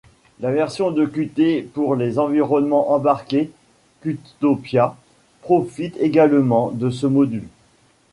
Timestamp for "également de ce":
5.97-7.05